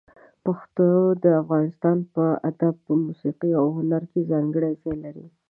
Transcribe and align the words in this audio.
پښتو 0.45 0.87
د 1.23 1.25
افغانستان 1.41 1.97
په 2.13 2.25
ادب، 2.49 2.75
موسيقي 3.05 3.51
او 3.59 3.65
هنر 3.77 4.03
کې 4.11 4.27
ځانګړی 4.31 4.73
ځای 4.83 4.95
لري. 5.05 5.25